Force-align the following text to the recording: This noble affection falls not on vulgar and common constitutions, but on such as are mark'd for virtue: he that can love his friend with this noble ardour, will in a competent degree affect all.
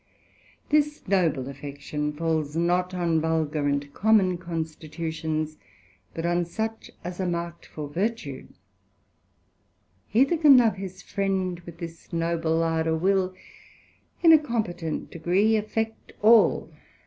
This 0.69 1.07
noble 1.07 1.47
affection 1.47 2.11
falls 2.11 2.55
not 2.55 2.91
on 2.91 3.21
vulgar 3.21 3.67
and 3.67 3.93
common 3.93 4.39
constitutions, 4.39 5.59
but 6.15 6.25
on 6.25 6.43
such 6.43 6.89
as 7.03 7.19
are 7.19 7.27
mark'd 7.27 7.67
for 7.67 7.87
virtue: 7.87 8.47
he 10.07 10.23
that 10.23 10.41
can 10.41 10.57
love 10.57 10.77
his 10.77 11.03
friend 11.03 11.59
with 11.67 11.77
this 11.77 12.11
noble 12.11 12.63
ardour, 12.63 12.95
will 12.95 13.35
in 14.23 14.33
a 14.33 14.39
competent 14.39 15.11
degree 15.11 15.55
affect 15.55 16.13
all. 16.23 16.71